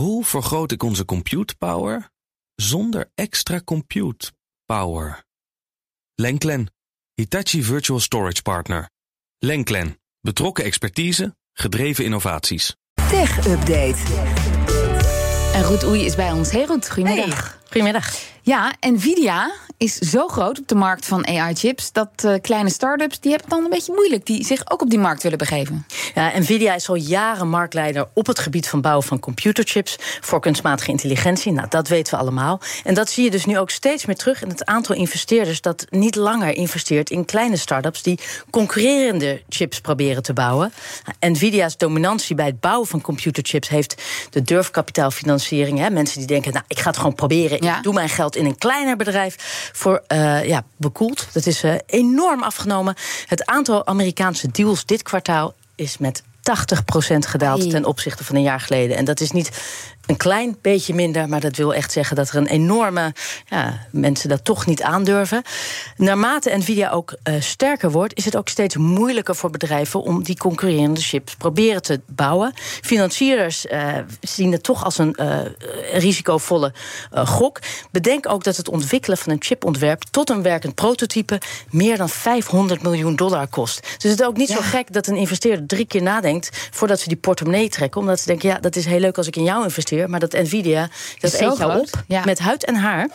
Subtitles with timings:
[0.00, 2.10] Hoe vergroot ik onze compute power
[2.54, 4.32] zonder extra compute
[4.64, 5.24] power?
[6.14, 6.72] Lenklen,
[7.14, 8.90] Hitachi Virtual Storage Partner.
[9.38, 12.76] Lenklen, betrokken expertise, gedreven innovaties.
[13.10, 13.98] Tech Update.
[15.54, 16.50] En Roet Oei is bij ons.
[16.50, 17.60] Hey Roet, goedemiddag.
[17.64, 18.14] Goedemiddag.
[18.42, 21.92] Ja, Nvidia is zo groot op de markt van AI-chips...
[21.92, 24.26] dat uh, kleine start-ups die hebben het dan een beetje moeilijk...
[24.26, 25.86] die zich ook op die markt willen begeven.
[26.14, 29.96] Ja, Nvidia is al jaren marktleider op het gebied van bouwen van computerchips...
[30.20, 31.52] voor kunstmatige intelligentie.
[31.52, 32.60] Nou, dat weten we allemaal.
[32.84, 35.60] En dat zie je dus nu ook steeds meer terug in het aantal investeerders...
[35.60, 38.02] dat niet langer investeert in kleine start-ups...
[38.02, 38.18] die
[38.50, 40.72] concurrerende chips proberen te bouwen.
[41.20, 43.68] Nvidia's dominantie bij het bouwen van computerchips...
[43.68, 45.78] heeft de durfkapitaalfinanciering.
[45.78, 47.62] Hè, mensen die denken, nou, ik ga het gewoon proberen.
[47.62, 47.76] Ja.
[47.76, 51.26] Ik doe mijn geld in een kleiner bedrijf voor uh, ja, bekoeld.
[51.32, 52.94] Dat is uh, enorm afgenomen.
[53.26, 56.22] Het aantal Amerikaanse deals dit kwartaal is met 80%
[57.18, 58.96] gedaald ten opzichte van een jaar geleden.
[58.96, 59.50] En dat is niet
[60.10, 63.14] een klein beetje minder, maar dat wil echt zeggen dat er een enorme.
[63.46, 65.42] Ja, mensen dat toch niet aandurven.
[65.96, 70.36] Naarmate Nvidia ook uh, sterker wordt, is het ook steeds moeilijker voor bedrijven om die
[70.36, 72.52] concurrerende chips proberen te bouwen.
[72.82, 75.38] Financierders uh, zien het toch als een uh,
[75.92, 76.72] risicovolle
[77.10, 77.58] gok.
[77.90, 82.82] Bedenk ook dat het ontwikkelen van een chipontwerp tot een werkend prototype meer dan 500
[82.82, 83.82] miljoen dollar kost.
[83.98, 84.54] Dus het is ook niet ja.
[84.54, 88.26] zo gek dat een investeerder drie keer nadenkt voordat ze die portemonnee trekken, omdat ze
[88.26, 89.99] denken: ja, dat is heel leuk als ik in jou investeer.
[90.08, 90.88] Maar dat Nvidia,
[91.20, 92.22] dat eet jou op ja.
[92.24, 93.08] met huid en haar.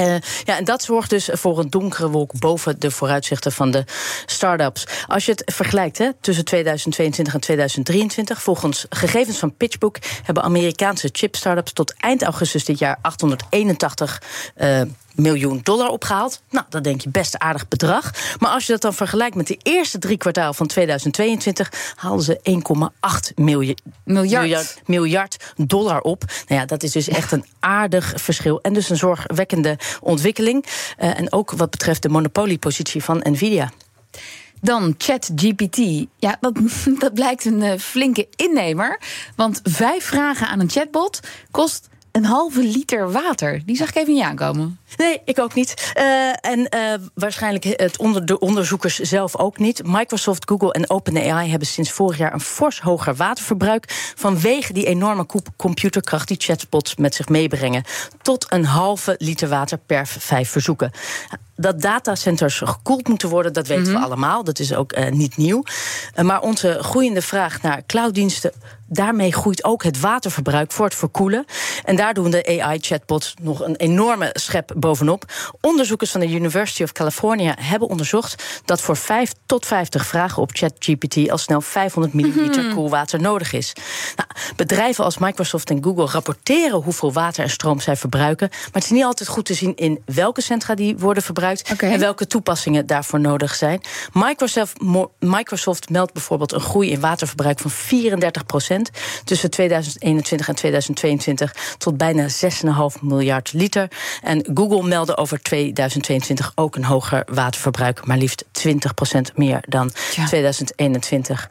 [0.00, 3.84] Uh, ja, en dat zorgt dus voor een donkere wolk boven de vooruitzichten van de
[4.26, 4.86] start-ups.
[5.06, 11.08] Als je het vergelijkt hè, tussen 2022 en 2023, volgens gegevens van PitchBook hebben Amerikaanse
[11.12, 14.22] chip-startups tot eind augustus dit jaar 881
[14.56, 14.80] uh,
[15.18, 16.42] miljoen dollar opgehaald.
[16.50, 18.10] Nou, dat denk je best een aardig bedrag.
[18.38, 22.40] Maar als je dat dan vergelijkt met de eerste drie kwartaal van 2022, haalden ze
[23.28, 24.80] 1,8 miljard, miljard.
[24.86, 26.24] miljard dollar op.
[26.46, 28.60] Nou ja, dat is dus echt een aardig verschil.
[28.60, 30.64] En dus een zorgwekkende ontwikkeling.
[30.66, 33.70] Uh, en ook wat betreft de monopoliepositie van Nvidia.
[34.60, 36.06] Dan ChatGPT.
[36.16, 36.58] Ja, dat,
[36.98, 39.00] dat blijkt een uh, flinke innemer.
[39.36, 41.20] Want vijf vragen aan een chatbot
[41.50, 43.62] kost een halve liter water.
[43.64, 44.78] Die zag ik even niet aankomen.
[44.96, 45.92] Nee, ik ook niet.
[45.98, 49.82] Uh, en uh, waarschijnlijk het onder, de onderzoekers zelf ook niet.
[49.84, 54.12] Microsoft, Google en OpenAI hebben sinds vorig jaar een fors hoger waterverbruik.
[54.16, 55.26] vanwege die enorme
[55.56, 57.84] computerkracht die chatbots met zich meebrengen.
[58.22, 60.92] Tot een halve liter water per vijf verzoeken
[61.58, 63.98] dat datacenters gekoeld moeten worden, dat weten mm -hmm.
[63.98, 64.44] we allemaal.
[64.44, 65.62] Dat is ook uh, niet nieuw.
[66.16, 68.52] Uh, maar onze groeiende vraag naar clouddiensten.
[68.88, 71.44] Daarmee groeit ook het waterverbruik voor het verkoelen.
[71.84, 75.24] En daar doen de AI-chatbots nog een enorme schep bovenop.
[75.60, 80.50] Onderzoekers van de University of California hebben onderzocht dat voor 5 tot 50 vragen op
[80.52, 83.72] ChatGPT al snel 500 milliliter koelwater nodig is.
[84.16, 88.48] Nou, bedrijven als Microsoft en Google rapporteren hoeveel water en stroom zij verbruiken.
[88.50, 91.70] Maar het is niet altijd goed te zien in welke centra die worden verbruikt.
[91.72, 91.92] Okay.
[91.92, 93.80] En welke toepassingen daarvoor nodig zijn.
[94.12, 94.76] Microsoft,
[95.18, 98.77] Microsoft meldt bijvoorbeeld een groei in waterverbruik van 34 procent
[99.24, 103.88] tussen 2021 en 2022 tot bijna 6,5 miljard liter.
[104.22, 109.90] En Google meldde over 2022 ook een hoger waterverbruik, maar liefst 20 procent meer dan
[110.14, 110.26] ja.
[110.26, 111.50] 2021.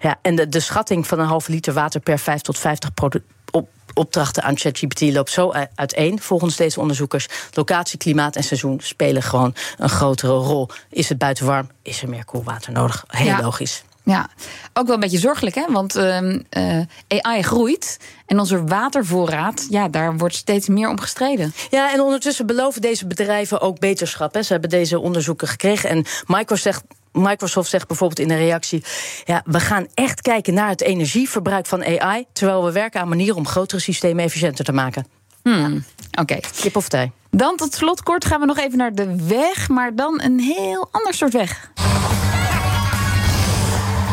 [0.00, 3.40] Ja, en de, de schatting van een halve liter water per 5 tot 50 producten
[3.50, 6.20] op opdrachten aan ChatGPT loopt zo uiteen.
[6.20, 10.68] Volgens deze onderzoekers, locatie, klimaat en seizoen spelen gewoon een grotere rol.
[10.90, 13.04] Is het buiten warm, is er meer koelwater nodig.
[13.08, 13.42] Heel ja.
[13.42, 13.82] logisch.
[14.04, 14.28] Ja,
[14.72, 15.64] ook wel een beetje zorgelijk, hè?
[15.68, 21.54] Want uh, uh, AI groeit en onze watervoorraad, ja, daar wordt steeds meer om gestreden.
[21.70, 24.34] Ja, en ondertussen beloven deze bedrijven ook beterschap.
[24.34, 24.42] Hè.
[24.42, 28.84] Ze hebben deze onderzoeken gekregen en Microsoft Microsoft zegt bijvoorbeeld in een reactie:
[29.24, 33.36] ja, we gaan echt kijken naar het energieverbruik van AI, terwijl we werken aan manieren
[33.36, 35.06] om grotere systemen efficiënter te maken.
[35.42, 35.84] Hmm.
[36.10, 36.20] Oké.
[36.20, 36.42] Okay.
[36.60, 37.12] Kip of thee.
[37.30, 40.88] Dan tot slot kort gaan we nog even naar de weg, maar dan een heel
[40.90, 41.70] ander soort weg.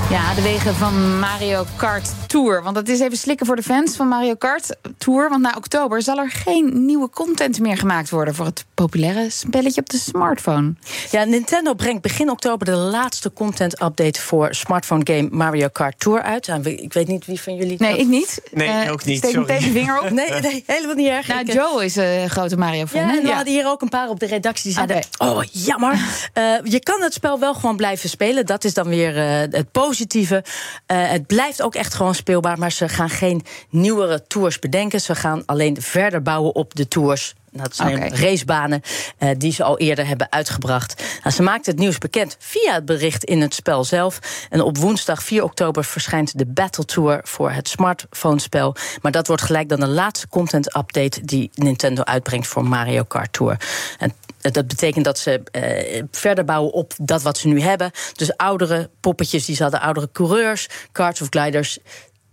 [0.10, 2.64] Ja, de wegen van Mario Kart Tour.
[2.64, 5.30] Want het is even slikken voor de fans van Mario Kart Tour.
[5.30, 9.82] Want na oktober zal er geen nieuwe content meer gemaakt worden voor het populaire spelletje
[9.82, 10.74] op de smartphone.
[11.12, 16.48] Ja, Nintendo brengt begin oktober de laatste content-update voor smartphone game Mario Kart Tour uit.
[16.64, 17.76] Ik weet niet wie van jullie.
[17.80, 18.42] Nee, ik niet.
[18.52, 19.18] Nee, uh, ook niet.
[19.18, 20.10] Steek meteen de vinger op.
[20.10, 21.28] Nee, nee, helemaal niet erg.
[21.28, 23.02] Nou, Joe is een grote Mario-fan.
[23.02, 23.36] Ja, en we ja.
[23.36, 25.30] hadden hier ook een paar op de redactie die zeiden: okay.
[25.30, 25.94] Oh, jammer.
[25.94, 28.46] Uh, je kan het spel wel gewoon blijven spelen.
[28.46, 29.98] Dat is dan weer uh, het positieve.
[30.00, 30.44] Uh,
[30.88, 35.02] het blijft ook echt gewoon speelbaar, maar ze gaan geen nieuwere tours bedenken.
[35.02, 38.82] Ze gaan alleen verder bouwen op de tours Dat zijn racebanen
[39.20, 41.04] uh, die ze al eerder hebben uitgebracht.
[41.24, 44.20] Nou, ze maakte het nieuws bekend via het bericht in het spel zelf.
[44.50, 48.76] En op woensdag 4 oktober verschijnt de Battle Tour voor het smartphone-spel.
[49.02, 53.58] Maar dat wordt gelijk dan de laatste content-update die Nintendo uitbrengt voor Mario Kart Tour.
[53.98, 57.92] En dat betekent dat ze uh, verder bouwen op dat wat ze nu hebben.
[58.14, 61.78] Dus oudere poppetjes, die ze hadden, oudere coureurs, karts of gliders.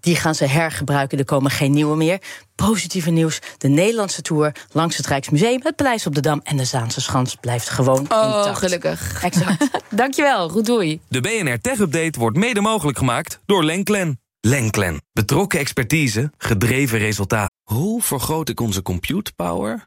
[0.01, 1.19] Die gaan ze hergebruiken.
[1.19, 2.21] Er komen geen nieuwe meer.
[2.55, 3.39] Positieve nieuws.
[3.59, 7.35] De Nederlandse tour langs het Rijksmuseum, het Paleis op de Dam en de Zaanse Schans
[7.35, 8.59] blijft gewoon oh, intact.
[8.59, 9.23] gelukkig.
[9.23, 9.69] Exact.
[9.91, 10.49] Dankjewel.
[10.49, 11.01] Goed doei.
[11.09, 14.21] De BNR Tech Update wordt mede mogelijk gemaakt door Lenklen.
[14.41, 15.03] Lenklen.
[15.13, 17.51] Betrokken expertise, gedreven resultaat.
[17.63, 19.87] Hoe vergroot ik onze compute power